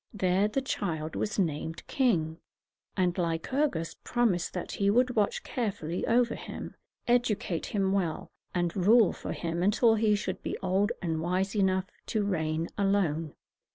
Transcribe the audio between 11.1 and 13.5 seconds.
wise enough to reign alone.